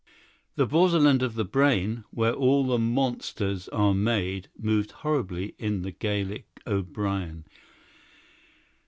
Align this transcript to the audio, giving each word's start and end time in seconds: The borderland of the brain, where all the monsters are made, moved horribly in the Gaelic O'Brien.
The 0.55 0.65
borderland 0.65 1.21
of 1.21 1.35
the 1.35 1.45
brain, 1.45 2.05
where 2.09 2.33
all 2.33 2.63
the 2.65 2.79
monsters 2.79 3.67
are 3.69 3.93
made, 3.93 4.47
moved 4.57 4.93
horribly 5.05 5.53
in 5.59 5.83
the 5.83 5.91
Gaelic 5.91 6.47
O'Brien. 6.65 7.45